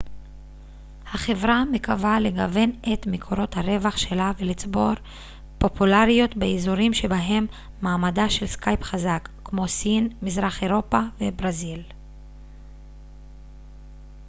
[1.13, 4.93] החברה מקווה לגוון את מקורות הרווח שלה ולצבור
[5.57, 7.45] פופולריות באזורים שבהם
[7.81, 11.83] מעמדה של סקייפ חזק כמו סין מזרח אירופה וברזיל